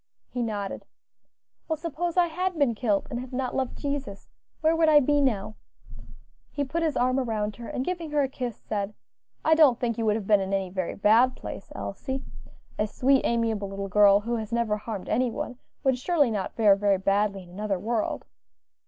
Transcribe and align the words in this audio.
He 0.31 0.41
nodded. 0.41 0.85
"Well, 1.67 1.77
suppose 1.77 2.17
I 2.17 2.25
had 2.25 2.57
been 2.57 2.73
killed, 2.73 3.05
and 3.11 3.19
had 3.19 3.31
not 3.31 3.55
loved 3.55 3.77
Jesus; 3.77 4.29
where 4.61 4.75
would 4.75 4.89
I 4.89 4.99
be 4.99 5.21
now?" 5.21 5.57
He 6.49 6.63
put 6.63 6.81
his 6.81 6.97
arm 6.97 7.19
round 7.19 7.57
her, 7.57 7.67
and 7.67 7.85
giving 7.85 8.09
her 8.09 8.23
a 8.23 8.27
kiss, 8.27 8.57
said, 8.57 8.95
"I 9.45 9.53
don't 9.53 9.79
think 9.79 9.99
you 9.99 10.05
would 10.07 10.15
have 10.15 10.25
been 10.25 10.39
in 10.41 10.55
any 10.55 10.71
very 10.71 10.95
bad 10.95 11.35
place, 11.35 11.71
Elsie; 11.75 12.23
a 12.79 12.87
sweet, 12.87 13.21
amiable 13.25 13.69
little 13.69 13.89
girl, 13.89 14.21
who 14.21 14.37
has 14.37 14.51
never 14.51 14.77
harmed 14.77 15.07
any 15.07 15.29
one, 15.29 15.59
would 15.83 15.99
surely 15.99 16.31
not 16.31 16.55
fare 16.55 16.75
very 16.75 16.97
badly 16.97 17.43
in 17.43 17.51
another 17.51 17.77
world." 17.77 18.25